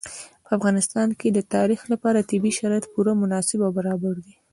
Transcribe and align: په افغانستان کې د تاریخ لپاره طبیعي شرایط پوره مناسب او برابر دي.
په 0.45 0.51
افغانستان 0.57 1.09
کې 1.19 1.27
د 1.31 1.39
تاریخ 1.55 1.81
لپاره 1.93 2.27
طبیعي 2.29 2.53
شرایط 2.59 2.85
پوره 2.93 3.13
مناسب 3.21 3.59
او 3.65 3.71
برابر 3.77 4.15
دي. 4.25 4.33